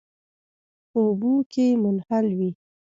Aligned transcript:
په 0.89 0.97
اوبو 1.07 1.33
کې 1.51 1.67
منحل 1.81 2.27
وي. 2.37 2.51